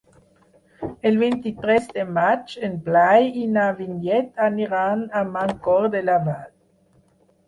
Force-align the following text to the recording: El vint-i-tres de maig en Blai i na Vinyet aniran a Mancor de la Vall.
El 1.09 1.17
vint-i-tres 1.23 1.83
de 1.97 2.05
maig 2.15 2.55
en 2.67 2.79
Blai 2.87 3.27
i 3.41 3.45
na 3.57 3.65
Vinyet 3.81 4.41
aniran 4.47 5.05
a 5.21 5.21
Mancor 5.37 5.87
de 5.97 6.03
la 6.07 6.17
Vall. 6.25 6.49